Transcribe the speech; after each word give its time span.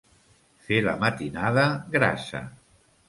Fer 0.69 0.79
la 0.87 0.95
matinada 1.05 1.67
grassa. 1.97 2.43